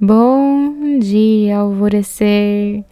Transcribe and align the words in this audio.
Bom 0.00 1.00
dia, 1.00 1.58
alvorecer! 1.58 2.84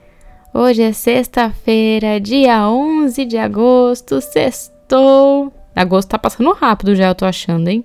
Hoje 0.52 0.82
é 0.82 0.92
sexta-feira, 0.92 2.20
dia 2.20 2.68
11 2.68 3.24
de 3.24 3.38
agosto, 3.38 4.20
sextou. 4.20 5.52
Agosto 5.76 6.08
tá 6.08 6.18
passando 6.18 6.52
rápido 6.52 6.96
já, 6.96 7.06
eu 7.06 7.14
tô 7.14 7.24
achando, 7.24 7.68
hein? 7.68 7.84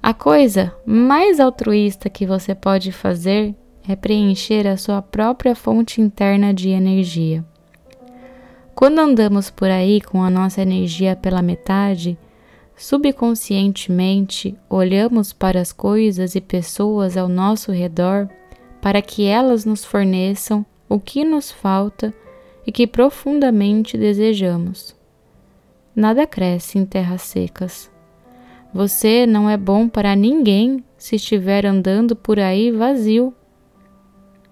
A 0.00 0.14
coisa 0.14 0.72
mais 0.86 1.40
altruísta 1.40 2.08
que 2.08 2.24
você 2.24 2.54
pode 2.54 2.92
fazer 2.92 3.56
é 3.88 3.96
preencher 3.96 4.68
a 4.68 4.76
sua 4.76 5.02
própria 5.02 5.56
fonte 5.56 6.00
interna 6.00 6.54
de 6.54 6.68
energia. 6.68 7.44
Quando 8.72 9.00
andamos 9.00 9.50
por 9.50 9.68
aí 9.68 10.00
com 10.00 10.22
a 10.22 10.30
nossa 10.30 10.62
energia 10.62 11.16
pela 11.16 11.42
metade, 11.42 12.16
subconscientemente 12.76 14.56
olhamos 14.68 15.32
para 15.32 15.60
as 15.60 15.72
coisas 15.72 16.34
e 16.34 16.40
pessoas 16.40 17.16
ao 17.16 17.28
nosso 17.28 17.70
redor 17.70 18.28
para 18.80 19.00
que 19.00 19.24
elas 19.24 19.64
nos 19.64 19.84
forneçam 19.84 20.66
o 20.88 20.98
que 20.98 21.24
nos 21.24 21.50
falta 21.50 22.12
e 22.66 22.72
que 22.72 22.86
profundamente 22.86 23.96
desejamos. 23.96 24.96
Nada 25.94 26.26
cresce 26.26 26.78
em 26.78 26.84
terras 26.84 27.22
secas. 27.22 27.90
Você 28.74 29.26
não 29.26 29.48
é 29.48 29.56
bom 29.56 29.88
para 29.88 30.16
ninguém 30.16 30.82
se 30.96 31.16
estiver 31.16 31.66
andando 31.66 32.16
por 32.16 32.40
aí 32.40 32.70
vazio. 32.70 33.34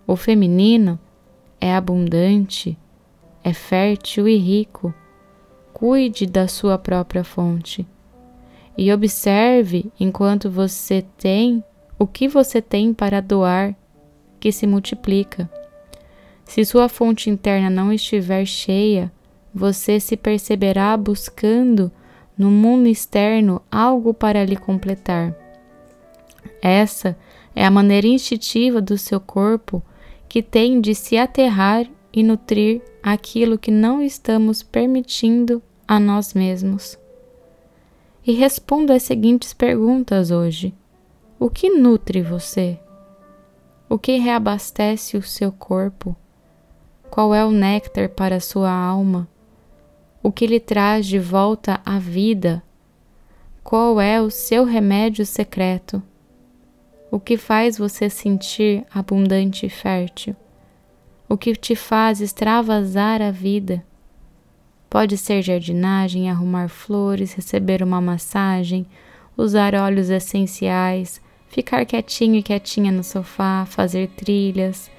O 0.07 0.15
feminino 0.15 0.99
é 1.61 1.75
abundante, 1.75 2.79
é 3.43 3.53
fértil 3.53 4.29
e 4.29 4.37
rico. 4.37 4.95
Cuide 5.73 6.27
da 6.27 6.47
sua 6.47 6.77
própria 6.77 7.25
fonte 7.25 7.87
e 8.81 8.91
observe 8.91 9.93
enquanto 10.01 10.51
você 10.51 11.05
tem 11.19 11.63
o 11.99 12.07
que 12.07 12.27
você 12.27 12.63
tem 12.63 12.95
para 12.95 13.21
doar, 13.21 13.77
que 14.41 14.51
se 14.51 14.67
multiplica. 14.67 15.51
Se 16.47 16.65
sua 16.65 16.89
fonte 16.89 17.29
interna 17.29 17.69
não 17.69 17.93
estiver 17.93 18.47
cheia, 18.47 19.13
você 19.55 20.01
se 20.01 20.17
perceberá 20.17 20.97
buscando 20.97 21.93
no 22.39 22.51
mundo 22.51 22.89
externo 22.89 23.61
algo 23.71 24.15
para 24.15 24.47
lhe 24.47 24.57
completar. 24.57 25.37
Essa 26.63 27.15
é 27.55 27.67
a 27.67 27.71
maneira 27.71 28.07
instintiva 28.07 28.81
do 28.81 28.97
seu 28.97 29.21
corpo 29.21 29.83
que 30.27 30.43
tem 30.43 30.81
de 30.81 30.95
se 30.95 31.19
aterrar 31.19 31.87
e 32.11 32.23
nutrir 32.23 32.81
aquilo 33.03 33.59
que 33.59 33.71
não 33.71 34.01
estamos 34.01 34.63
permitindo 34.63 35.63
a 35.87 36.01
nós 36.01 36.33
mesmos. 36.33 37.00
E 38.27 38.33
responda 38.33 38.95
as 38.95 39.03
seguintes 39.03 39.55
perguntas 39.55 40.31
hoje: 40.31 40.75
O 41.39 41.49
que 41.49 41.71
nutre 41.71 42.21
você? 42.21 42.79
O 43.89 43.99
que 43.99 44.19
reabastece 44.19 45.17
o 45.17 45.23
seu 45.23 45.51
corpo? 45.51 46.15
Qual 47.11 47.35
é 47.35 47.45
o 47.45 47.51
néctar 47.51 48.11
para 48.11 48.37
a 48.37 48.41
sua 48.41 48.71
alma? 48.71 49.29
O 50.23 50.31
que 50.31 50.47
lhe 50.47 50.61
traz 50.61 51.07
de 51.07 51.19
volta 51.19 51.81
à 51.85 51.99
vida? 51.99 52.63
Qual 53.65 54.01
é 54.01 54.21
o 54.21 54.31
seu 54.31 54.65
remédio 54.65 55.25
secreto? 55.25 56.03
O 57.11 57.19
que 57.19 57.37
faz 57.37 57.79
você 57.79 58.09
sentir 58.09 58.87
abundante 58.95 59.67
e 59.67 59.71
fértil? 59.71 60.37
O 61.29 61.37
que 61.37 61.57
te 61.57 61.75
faz 61.75 62.21
extravasar 62.21 63.23
a 63.23 63.31
vida? 63.31 63.85
Pode 64.91 65.17
ser 65.17 65.41
jardinagem, 65.41 66.29
arrumar 66.29 66.69
flores, 66.69 67.33
receber 67.33 67.81
uma 67.81 68.01
massagem, 68.01 68.85
usar 69.37 69.73
óleos 69.73 70.11
essenciais, 70.11 71.23
ficar 71.49 71.87
quietinho 71.87 72.35
e 72.35 72.43
quietinha 72.43 72.91
no 72.91 73.05
sofá, 73.05 73.65
fazer 73.67 74.09
trilhas, 74.09 74.91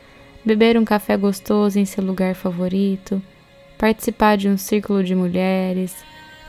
beber 0.45 0.77
um 0.77 0.85
café 0.85 1.17
gostoso 1.17 1.77
em 1.77 1.83
seu 1.83 2.01
lugar 2.01 2.35
favorito, 2.35 3.21
participar 3.77 4.37
de 4.37 4.47
um 4.47 4.57
círculo 4.57 5.03
de 5.03 5.13
mulheres, 5.13 5.93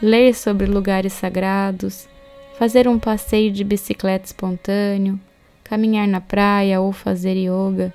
ler 0.01 0.35
sobre 0.35 0.67
lugares 0.67 1.13
sagrados, 1.13 2.09
fazer 2.57 2.87
um 2.87 2.97
passeio 2.97 3.51
de 3.51 3.65
bicicleta 3.65 4.27
espontâneo, 4.27 5.19
caminhar 5.65 6.07
na 6.07 6.21
praia 6.21 6.81
ou 6.81 6.93
fazer 6.93 7.35
yoga. 7.35 7.93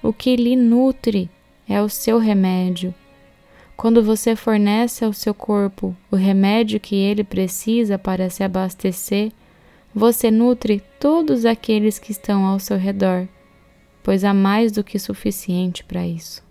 O 0.00 0.12
que 0.12 0.36
lhe 0.36 0.54
nutre 0.54 1.28
é 1.68 1.82
o 1.82 1.88
seu 1.88 2.18
remédio. 2.18 2.94
Quando 3.80 4.02
você 4.02 4.36
fornece 4.36 5.06
ao 5.06 5.12
seu 5.14 5.32
corpo 5.32 5.96
o 6.10 6.14
remédio 6.14 6.78
que 6.78 6.94
ele 6.94 7.24
precisa 7.24 7.98
para 7.98 8.28
se 8.28 8.44
abastecer, 8.44 9.32
você 9.94 10.30
nutre 10.30 10.82
todos 11.00 11.46
aqueles 11.46 11.98
que 11.98 12.12
estão 12.12 12.44
ao 12.44 12.58
seu 12.58 12.76
redor, 12.76 13.26
pois 14.02 14.22
há 14.22 14.34
mais 14.34 14.70
do 14.70 14.84
que 14.84 14.98
suficiente 14.98 15.82
para 15.82 16.06
isso. 16.06 16.44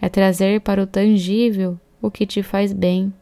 É 0.00 0.08
trazer 0.08 0.62
para 0.62 0.82
o 0.82 0.86
tangível 0.86 1.78
o 2.00 2.10
que 2.10 2.24
te 2.24 2.42
faz 2.42 2.72
bem, 2.72 3.12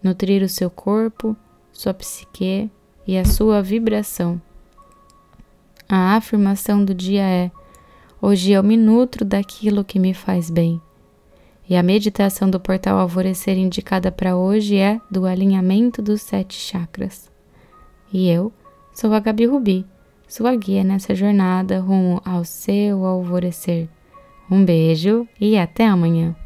nutrir 0.00 0.40
o 0.40 0.48
seu 0.48 0.70
corpo, 0.70 1.36
sua 1.72 1.92
psique 1.92 2.70
e 3.04 3.18
a 3.18 3.24
sua 3.24 3.60
vibração. 3.62 4.40
A 5.88 6.14
afirmação 6.14 6.84
do 6.84 6.94
dia 6.94 7.24
é: 7.24 7.50
Hoje 8.22 8.52
eu 8.52 8.62
me 8.62 8.76
nutro 8.76 9.24
daquilo 9.24 9.84
que 9.84 9.98
me 9.98 10.14
faz 10.14 10.50
bem. 10.50 10.80
E 11.68 11.76
a 11.76 11.82
meditação 11.82 12.50
do 12.50 12.60
portal 12.60 12.98
Alvorecer 12.98 13.56
indicada 13.56 14.12
para 14.12 14.36
hoje 14.36 14.76
é 14.76 15.00
do 15.10 15.24
alinhamento 15.24 16.02
dos 16.02 16.20
sete 16.20 16.54
chakras. 16.54 17.30
E 18.12 18.28
eu 18.28 18.52
sou 18.92 19.12
a 19.14 19.20
Gabi 19.20 19.46
Rubi, 19.46 19.86
sua 20.28 20.54
guia 20.54 20.84
nessa 20.84 21.14
jornada 21.14 21.80
rumo 21.80 22.20
ao 22.24 22.44
seu 22.44 23.06
alvorecer. 23.06 23.88
Um 24.50 24.62
beijo 24.62 25.26
e 25.40 25.56
até 25.56 25.86
amanhã! 25.86 26.36